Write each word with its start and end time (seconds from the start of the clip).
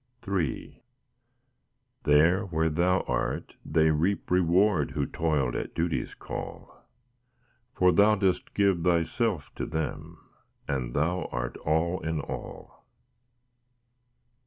III 0.27 0.81
There, 2.05 2.43
where 2.45 2.71
Thou 2.71 3.01
art, 3.01 3.53
they 3.63 3.91
reap 3.91 4.31
reward 4.31 4.89
Who 4.89 5.05
toiled 5.05 5.55
at 5.55 5.75
duty's 5.75 6.15
call; 6.15 6.89
For 7.75 7.91
Thou 7.91 8.15
dost 8.15 8.55
give 8.55 8.83
Thyself 8.83 9.53
to 9.53 9.67
them, 9.67 10.17
And 10.67 10.95
Thou 10.95 11.25
art 11.31 11.55
all 11.57 11.99
in 11.99 12.19
all. 12.19 12.83